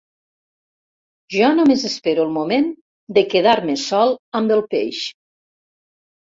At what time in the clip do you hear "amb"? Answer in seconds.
4.41-4.57